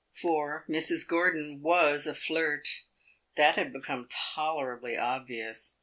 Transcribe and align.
For 0.19 0.65
Mrs. 0.67 1.07
Gordon 1.07 1.61
was 1.61 2.07
a 2.07 2.15
flirt; 2.15 2.67
that 3.35 3.55
had 3.55 3.71
become 3.71 4.07
tolerably 4.09 4.97
obvious. 4.97 5.75